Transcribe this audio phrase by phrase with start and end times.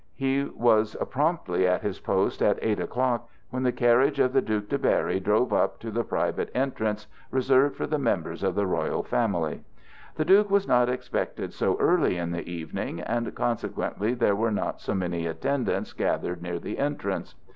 [0.15, 4.67] He was promptly at his post at eight o'clock when the carriage of the Duc
[4.69, 9.03] de Berry drove up to the private entrance reserved for the members of the royal
[9.03, 9.61] family.
[10.15, 14.81] The Duke was not expected so early in the evening, and consequently there were not
[14.81, 17.35] so many attendants gathered near the entrance.